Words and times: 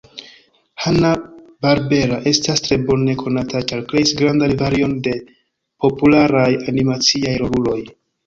Hanna-Barbera 0.83 2.17
estas 2.31 2.63
tre 2.67 2.77
bone 2.87 3.15
konata 3.19 3.61
ĉar 3.71 3.83
kreis 3.91 4.15
grandan 4.23 4.55
varion 4.63 4.97
de 5.09 5.15
popularaj 5.85 6.49
animaciaj 6.73 7.37
roluloj. 7.45 7.79